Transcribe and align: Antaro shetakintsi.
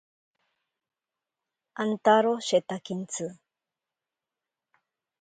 Antaro 1.85 2.33
shetakintsi. 2.47 3.25